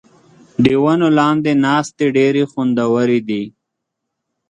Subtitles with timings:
[0.63, 3.43] د ونو لاندې ناستې ډېرې خوندورې دي.